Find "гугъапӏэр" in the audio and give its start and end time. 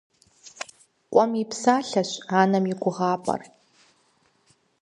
2.81-3.41